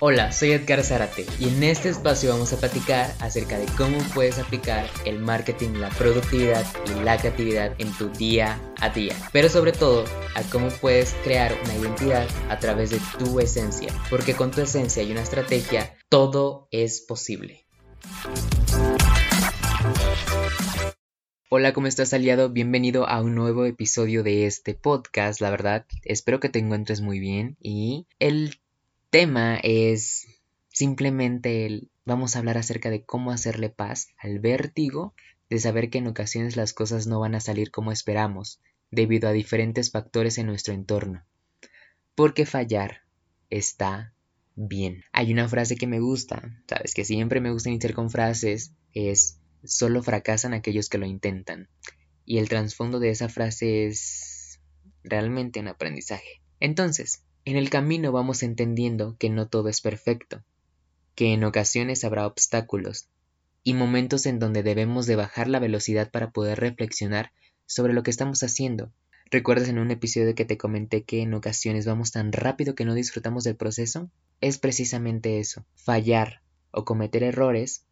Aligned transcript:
Hola, 0.00 0.30
soy 0.30 0.52
Edgar 0.52 0.84
Zárate 0.84 1.26
y 1.40 1.48
en 1.48 1.60
este 1.64 1.88
espacio 1.88 2.30
vamos 2.30 2.52
a 2.52 2.60
platicar 2.60 3.12
acerca 3.18 3.58
de 3.58 3.66
cómo 3.76 3.98
puedes 4.14 4.38
aplicar 4.38 4.86
el 5.04 5.18
marketing, 5.18 5.70
la 5.70 5.88
productividad 5.88 6.64
y 6.86 7.02
la 7.02 7.18
creatividad 7.18 7.74
en 7.78 7.92
tu 7.98 8.08
día 8.10 8.60
a 8.80 8.90
día. 8.90 9.16
Pero 9.32 9.48
sobre 9.48 9.72
todo, 9.72 10.04
a 10.36 10.42
cómo 10.52 10.68
puedes 10.68 11.14
crear 11.24 11.52
una 11.64 11.74
identidad 11.74 12.28
a 12.48 12.60
través 12.60 12.90
de 12.90 13.00
tu 13.18 13.40
esencia. 13.40 13.92
Porque 14.08 14.34
con 14.34 14.52
tu 14.52 14.60
esencia 14.60 15.02
y 15.02 15.10
una 15.10 15.22
estrategia, 15.22 15.92
todo 16.08 16.68
es 16.70 17.00
posible. 17.00 17.66
Hola, 21.50 21.72
¿cómo 21.72 21.88
estás 21.88 22.12
aliado? 22.12 22.50
Bienvenido 22.50 23.08
a 23.08 23.20
un 23.20 23.34
nuevo 23.34 23.64
episodio 23.64 24.22
de 24.22 24.46
este 24.46 24.74
podcast. 24.74 25.40
La 25.40 25.50
verdad, 25.50 25.86
espero 26.04 26.38
que 26.38 26.50
te 26.50 26.60
encuentres 26.60 27.00
muy 27.00 27.18
bien 27.18 27.56
y 27.60 28.06
el 28.20 28.60
tema 29.10 29.56
es 29.56 30.26
simplemente 30.68 31.66
el 31.66 31.90
vamos 32.04 32.34
a 32.34 32.38
hablar 32.38 32.56
acerca 32.56 32.90
de 32.90 33.04
cómo 33.04 33.30
hacerle 33.30 33.68
paz 33.68 34.08
al 34.18 34.38
vértigo 34.38 35.14
de 35.50 35.58
saber 35.58 35.90
que 35.90 35.98
en 35.98 36.06
ocasiones 36.06 36.56
las 36.56 36.72
cosas 36.72 37.06
no 37.06 37.20
van 37.20 37.34
a 37.34 37.40
salir 37.40 37.70
como 37.70 37.92
esperamos 37.92 38.60
debido 38.90 39.28
a 39.28 39.32
diferentes 39.32 39.90
factores 39.90 40.38
en 40.38 40.46
nuestro 40.46 40.72
entorno. 40.74 41.24
Porque 42.14 42.46
fallar 42.46 43.02
está 43.50 44.14
bien. 44.54 45.04
Hay 45.12 45.32
una 45.32 45.48
frase 45.48 45.76
que 45.76 45.86
me 45.86 46.00
gusta, 46.00 46.62
sabes 46.66 46.94
que 46.94 47.04
siempre 47.04 47.40
me 47.40 47.50
gusta 47.50 47.68
iniciar 47.70 47.94
con 47.94 48.10
frases, 48.10 48.72
es 48.92 49.38
solo 49.64 50.02
fracasan 50.02 50.54
aquellos 50.54 50.88
que 50.88 50.98
lo 50.98 51.06
intentan. 51.06 51.68
Y 52.24 52.38
el 52.38 52.48
trasfondo 52.48 53.00
de 53.00 53.10
esa 53.10 53.28
frase 53.28 53.86
es 53.86 54.60
realmente 55.02 55.60
un 55.60 55.68
aprendizaje. 55.68 56.42
Entonces, 56.60 57.22
en 57.50 57.56
el 57.56 57.70
camino 57.70 58.12
vamos 58.12 58.42
entendiendo 58.42 59.16
que 59.18 59.30
no 59.30 59.48
todo 59.48 59.70
es 59.70 59.80
perfecto, 59.80 60.42
que 61.14 61.32
en 61.32 61.44
ocasiones 61.44 62.04
habrá 62.04 62.26
obstáculos 62.26 63.08
y 63.62 63.72
momentos 63.72 64.26
en 64.26 64.38
donde 64.38 64.62
debemos 64.62 65.06
de 65.06 65.16
bajar 65.16 65.48
la 65.48 65.58
velocidad 65.58 66.10
para 66.10 66.30
poder 66.30 66.60
reflexionar 66.60 67.32
sobre 67.64 67.94
lo 67.94 68.02
que 68.02 68.10
estamos 68.10 68.42
haciendo. 68.42 68.92
¿Recuerdas 69.30 69.70
en 69.70 69.78
un 69.78 69.90
episodio 69.90 70.34
que 70.34 70.44
te 70.44 70.58
comenté 70.58 71.04
que 71.04 71.22
en 71.22 71.32
ocasiones 71.32 71.86
vamos 71.86 72.12
tan 72.12 72.32
rápido 72.32 72.74
que 72.74 72.84
no 72.84 72.92
disfrutamos 72.92 73.44
del 73.44 73.56
proceso? 73.56 74.10
Es 74.42 74.58
precisamente 74.58 75.40
eso. 75.40 75.64
Fallar 75.74 76.42
o 76.70 76.84
cometer 76.84 77.22
errores 77.22 77.86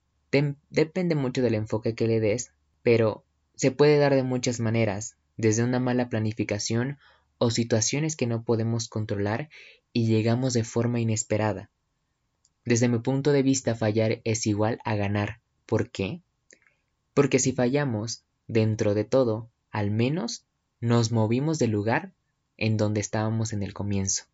depende 0.69 1.15
mucho 1.15 1.41
del 1.41 1.55
enfoque 1.55 1.95
que 1.95 2.07
le 2.07 2.21
des, 2.21 2.53
pero 2.83 3.25
se 3.55 3.71
puede 3.71 3.97
dar 3.97 4.15
de 4.15 4.23
muchas 4.23 4.61
maneras, 4.61 5.17
desde 5.39 5.65
una 5.65 5.81
mala 5.81 6.11
planificación 6.11 6.99
o 7.39 7.51
situaciones 7.51 8.17
que 8.17 8.27
no 8.27 8.42
podemos 8.42 8.89
controlar 8.89 9.48
y 9.92 10.06
llegamos 10.06 10.53
de 10.53 10.65
forma 10.65 11.01
inesperada. 11.01 11.70
Desde 12.65 12.89
mi 12.89 12.98
punto 12.98 13.33
de 13.33 13.43
vista, 13.43 13.75
fallar 13.75 14.20
es 14.25 14.47
igual 14.47 14.78
a 14.84 14.97
ganar. 14.97 15.41
¿Por 15.67 15.91
qué? 15.91 16.20
Porque 17.15 17.39
si 17.39 17.53
fallamos, 17.53 18.25
dentro 18.48 18.95
de 18.95 19.05
todo, 19.05 19.48
al 19.70 19.91
menos 19.91 20.45
nos 20.81 21.12
movimos 21.12 21.59
del 21.59 21.70
lugar 21.70 22.12
en 22.56 22.77
donde 22.77 23.01
estábamos 23.01 23.53
en 23.53 23.62
el 23.62 23.73
comienzo. 23.73 24.25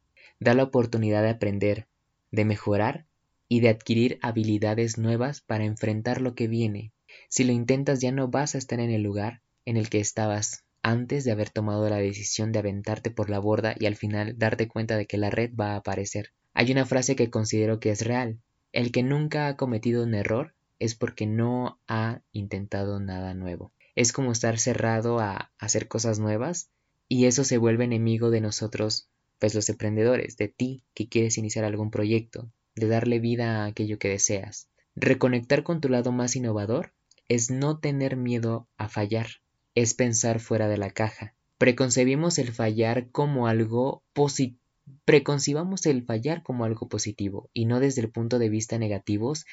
Da 0.40 0.54
la 0.54 0.64
oportunidad 0.64 1.22
de 1.22 1.30
aprender, 1.30 1.86
de 2.30 2.44
mejorar 2.44 3.06
y 3.48 3.60
de 3.60 3.68
adquirir 3.68 4.18
habilidades 4.22 4.98
nuevas 4.98 5.40
para 5.40 5.64
enfrentar 5.64 6.20
lo 6.20 6.34
que 6.34 6.48
viene. 6.48 6.92
Si 7.28 7.44
lo 7.44 7.52
intentas 7.52 8.00
ya 8.00 8.12
no 8.12 8.28
vas 8.28 8.54
a 8.54 8.58
estar 8.58 8.80
en 8.80 8.90
el 8.90 9.02
lugar 9.02 9.42
en 9.66 9.76
el 9.76 9.90
que 9.90 10.00
estabas 10.00 10.64
antes 10.82 11.24
de 11.24 11.30
haber 11.30 11.50
tomado 11.50 11.88
la 11.88 11.98
decisión 11.98 12.50
de 12.52 12.58
aventarte 12.58 13.10
por 13.10 13.30
la 13.30 13.38
borda 13.38 13.74
y 13.78 13.86
al 13.86 13.96
final 13.96 14.36
darte 14.36 14.68
cuenta 14.68 14.96
de 14.96 15.06
que 15.06 15.16
la 15.16 15.30
red 15.30 15.52
va 15.58 15.72
a 15.72 15.76
aparecer. 15.76 16.32
Hay 16.54 16.72
una 16.72 16.84
frase 16.84 17.16
que 17.16 17.30
considero 17.30 17.78
que 17.80 17.90
es 17.90 18.04
real. 18.04 18.40
El 18.72 18.90
que 18.90 19.02
nunca 19.02 19.46
ha 19.46 19.56
cometido 19.56 20.02
un 20.02 20.14
error 20.14 20.54
es 20.78 20.94
porque 20.94 21.26
no 21.26 21.80
ha 21.86 22.20
intentado 22.32 22.98
nada 22.98 23.34
nuevo. 23.34 23.72
Es 23.94 24.12
como 24.12 24.32
estar 24.32 24.58
cerrado 24.58 25.20
a 25.20 25.52
hacer 25.58 25.86
cosas 25.86 26.18
nuevas 26.18 26.70
y 27.08 27.26
eso 27.26 27.44
se 27.44 27.58
vuelve 27.58 27.84
enemigo 27.84 28.30
de 28.30 28.40
nosotros, 28.40 29.08
pues 29.38 29.54
los 29.54 29.68
emprendedores, 29.68 30.36
de 30.36 30.48
ti 30.48 30.84
que 30.94 31.08
quieres 31.08 31.38
iniciar 31.38 31.64
algún 31.64 31.90
proyecto, 31.90 32.50
de 32.74 32.88
darle 32.88 33.20
vida 33.20 33.62
a 33.62 33.66
aquello 33.66 33.98
que 33.98 34.08
deseas. 34.08 34.68
Reconectar 34.96 35.62
con 35.62 35.80
tu 35.80 35.88
lado 35.88 36.10
más 36.10 36.34
innovador 36.36 36.92
es 37.28 37.50
no 37.50 37.78
tener 37.78 38.16
miedo 38.16 38.68
a 38.76 38.88
fallar 38.88 39.41
es 39.74 39.94
pensar 39.94 40.40
fuera 40.40 40.68
de 40.68 40.76
la 40.76 40.90
caja. 40.90 41.34
Preconcebimos 41.58 42.38
el 42.38 42.52
fallar 42.52 43.10
como 43.10 43.46
algo 43.46 44.02
positivo. 44.12 44.60
Preconcibamos 45.04 45.86
el 45.86 46.04
fallar 46.04 46.42
como 46.42 46.64
algo 46.64 46.88
positivo 46.88 47.50
y 47.52 47.66
no 47.66 47.80
desde 47.80 48.02
el 48.02 48.10
punto 48.10 48.38
de 48.38 48.48
vista 48.48 48.78
negativos 48.78 49.46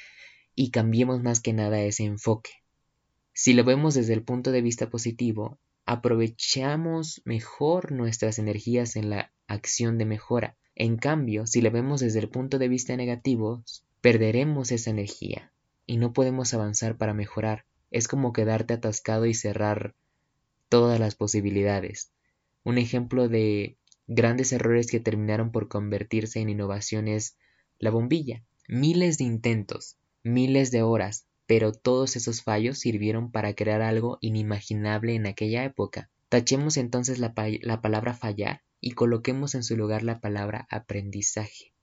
y 0.56 0.72
cambiemos 0.72 1.22
más 1.22 1.40
que 1.40 1.54
nada 1.54 1.82
ese 1.82 2.04
enfoque. 2.04 2.52
Si 3.34 3.54
lo 3.54 3.64
vemos 3.64 3.94
desde 3.94 4.14
el 4.14 4.24
punto 4.24 4.52
de 4.52 4.62
vista 4.62 4.90
positivo, 4.90 5.60
aprovechamos 5.86 7.22
mejor 7.26 7.92
nuestras 7.92 8.40
energías 8.40 8.96
en 8.96 9.10
la 9.10 9.32
acción 9.48 9.98
de 9.98 10.06
mejora. 10.06 10.58
En 10.76 10.98
cambio, 10.98 11.48
si 11.48 11.62
lo 11.62 11.72
vemos 11.72 12.02
desde 12.02 12.20
el 12.20 12.30
punto 12.30 12.60
de 12.60 12.68
vista 12.68 12.96
negativo, 12.96 13.64
perderemos 14.02 14.72
esa 14.72 14.90
energía 14.90 15.52
y 15.86 15.98
no 15.98 16.14
podemos 16.14 16.54
avanzar 16.54 16.98
para 16.98 17.14
mejorar. 17.14 17.66
Es 17.92 18.08
como 18.08 18.34
quedarte 18.34 18.74
atascado 18.74 19.26
y 19.26 19.34
cerrar 19.34 19.96
todas 20.70 21.00
las 21.00 21.16
posibilidades. 21.16 22.12
Un 22.64 22.78
ejemplo 22.78 23.28
de 23.28 23.78
grandes 24.08 24.54
errores 24.54 24.88
que 24.88 25.00
terminaron 25.00 25.52
por 25.52 25.68
convertirse 25.68 26.40
en 26.40 26.50
innovación 26.50 27.08
es 27.08 27.38
la 27.78 27.92
bombilla. 27.92 28.44
Miles 28.68 29.18
de 29.18 29.24
intentos, 29.26 29.98
miles 30.24 30.72
de 30.72 30.84
horas, 30.84 31.26
pero 31.48 31.72
todos 31.72 32.16
esos 32.16 32.44
fallos 32.44 32.78
sirvieron 32.78 33.32
para 33.32 33.56
crear 33.56 33.82
algo 33.82 34.20
inimaginable 34.22 35.16
en 35.16 35.26
aquella 35.26 35.64
época. 35.64 36.10
Tachemos 36.30 36.78
entonces 36.78 37.18
la, 37.18 37.34
la 37.62 37.82
palabra 37.82 38.14
fallar 38.14 38.62
y 38.80 38.92
coloquemos 38.92 39.56
en 39.56 39.64
su 39.64 39.76
lugar 39.76 40.04
la 40.04 40.22
palabra 40.22 40.68
aprendizaje. 40.70 41.74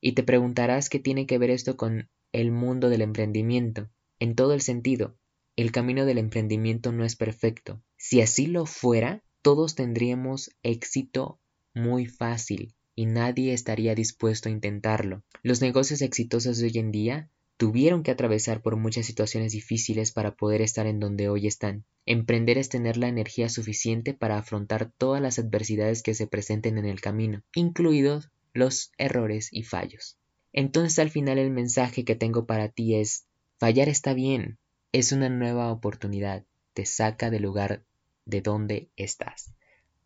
Y 0.00 0.12
te 0.12 0.22
preguntarás 0.22 0.88
qué 0.88 1.00
tiene 1.00 1.26
que 1.26 1.38
ver 1.38 1.50
esto 1.50 1.76
con 1.76 2.08
el 2.32 2.52
mundo 2.52 2.88
del 2.88 3.02
emprendimiento. 3.02 3.88
En 4.20 4.34
todo 4.34 4.52
el 4.54 4.60
sentido, 4.60 5.16
el 5.56 5.72
camino 5.72 6.04
del 6.04 6.18
emprendimiento 6.18 6.92
no 6.92 7.04
es 7.04 7.16
perfecto. 7.16 7.82
Si 7.96 8.20
así 8.20 8.46
lo 8.46 8.66
fuera, 8.66 9.22
todos 9.40 9.74
tendríamos 9.74 10.50
éxito 10.62 11.40
muy 11.74 12.06
fácil 12.06 12.74
y 12.94 13.06
nadie 13.06 13.52
estaría 13.52 13.94
dispuesto 13.94 14.48
a 14.48 14.52
intentarlo. 14.52 15.22
Los 15.42 15.62
negocios 15.62 16.02
exitosos 16.02 16.58
de 16.58 16.66
hoy 16.66 16.78
en 16.78 16.90
día 16.92 17.30
tuvieron 17.56 18.02
que 18.02 18.10
atravesar 18.10 18.60
por 18.60 18.76
muchas 18.76 19.06
situaciones 19.06 19.52
difíciles 19.52 20.12
para 20.12 20.34
poder 20.34 20.60
estar 20.60 20.86
en 20.86 21.00
donde 21.00 21.30
hoy 21.30 21.46
están. 21.46 21.84
Emprender 22.04 22.58
es 22.58 22.68
tener 22.68 22.98
la 22.98 23.08
energía 23.08 23.48
suficiente 23.48 24.12
para 24.12 24.38
afrontar 24.38 24.92
todas 24.98 25.22
las 25.22 25.38
adversidades 25.38 26.02
que 26.02 26.14
se 26.14 26.26
presenten 26.26 26.76
en 26.76 26.84
el 26.84 27.00
camino, 27.00 27.42
incluidos 27.54 28.30
los 28.52 28.92
errores 28.98 29.48
y 29.52 29.62
fallos. 29.62 30.18
Entonces 30.52 30.98
al 30.98 31.10
final 31.10 31.38
el 31.38 31.50
mensaje 31.50 32.04
que 32.04 32.14
tengo 32.14 32.46
para 32.46 32.68
ti 32.68 32.94
es, 32.94 33.26
fallar 33.58 33.88
está 33.88 34.12
bien, 34.12 34.58
es 34.98 35.12
una 35.12 35.28
nueva 35.28 35.70
oportunidad, 35.70 36.46
te 36.72 36.86
saca 36.86 37.28
del 37.28 37.42
lugar 37.42 37.84
de 38.24 38.40
donde 38.40 38.88
estás. 38.96 39.52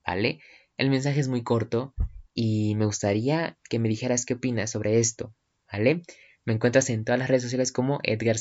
¿Vale? 0.05 0.41
El 0.78 0.91
mensaje 0.91 1.21
es 1.21 1.28
muy 1.28 1.45
corto 1.45 1.95
y 2.34 2.75
me 2.75 2.87
gustaría 2.87 3.56
que 3.69 3.78
me 3.78 3.89
dijeras 3.89 4.27
qué 4.27 4.34
opinas 4.34 4.71
sobre 4.71 4.99
esto. 4.99 5.33
¿Vale? 5.71 6.03
Me 6.45 6.55
encuentras 6.55 6.91
en 6.91 7.05
todas 7.05 7.21
las 7.21 7.28
redes 7.28 7.45
sociales 7.45 7.71
como 7.71 8.01
Edgar 8.03 8.37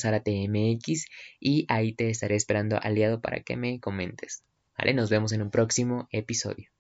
y 1.40 1.66
ahí 1.70 1.94
te 1.94 2.10
estaré 2.10 2.36
esperando 2.36 2.80
aliado 2.82 3.22
para 3.22 3.42
que 3.42 3.56
me 3.56 3.80
comentes. 3.80 4.44
¿Vale? 4.76 4.96
Nos 4.96 5.12
vemos 5.12 5.34
en 5.34 5.44
un 5.44 5.52
próximo 5.52 6.08
episodio. 6.12 6.72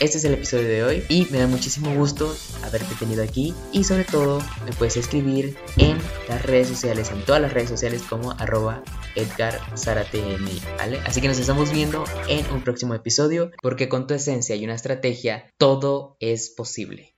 Este 0.00 0.18
es 0.18 0.24
el 0.24 0.34
episodio 0.34 0.68
de 0.68 0.84
hoy 0.84 1.04
y 1.08 1.26
me 1.32 1.38
da 1.38 1.48
muchísimo 1.48 1.92
gusto 1.92 2.32
haberte 2.62 2.94
tenido 2.94 3.20
aquí 3.20 3.52
y 3.72 3.82
sobre 3.82 4.04
todo 4.04 4.40
me 4.64 4.72
puedes 4.72 4.96
escribir 4.96 5.56
en 5.76 5.98
las 6.28 6.40
redes 6.44 6.68
sociales, 6.68 7.10
en 7.10 7.24
todas 7.24 7.42
las 7.42 7.52
redes 7.52 7.68
sociales 7.68 8.02
como 8.08 8.30
arroba 8.30 8.84
Edgar 9.16 9.58
¿vale? 10.76 11.00
Así 11.04 11.20
que 11.20 11.26
nos 11.26 11.40
estamos 11.40 11.72
viendo 11.72 12.04
en 12.28 12.48
un 12.52 12.62
próximo 12.62 12.94
episodio 12.94 13.50
porque 13.60 13.88
con 13.88 14.06
tu 14.06 14.14
esencia 14.14 14.54
y 14.54 14.64
una 14.64 14.74
estrategia 14.74 15.52
todo 15.58 16.16
es 16.20 16.50
posible. 16.50 17.16